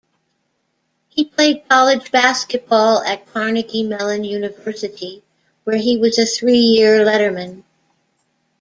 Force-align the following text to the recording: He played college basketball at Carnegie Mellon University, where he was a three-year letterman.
He 1.09 1.25
played 1.25 1.69
college 1.69 2.11
basketball 2.11 3.03
at 3.03 3.27
Carnegie 3.31 3.83
Mellon 3.83 4.23
University, 4.23 5.21
where 5.63 5.77
he 5.77 5.95
was 5.97 6.17
a 6.17 6.25
three-year 6.25 7.05
letterman. 7.05 7.63